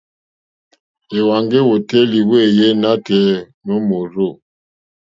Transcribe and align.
Èwàŋgá 1.17 1.57
èwòtélì 1.63 2.19
wéèyé 2.29 2.67
nǎtɛ̀ɛ̀ 2.81 3.37
nǒ 3.65 3.75
mòrzô. 3.87 4.27